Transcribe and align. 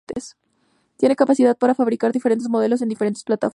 Tiene 0.97 1.15
capacidad 1.15 1.55
para 1.57 1.75
fabricar 1.75 2.11
diferentes 2.11 2.49
modelos 2.49 2.81
en 2.81 2.89
diferentes 2.89 3.23
plataformas. 3.23 3.49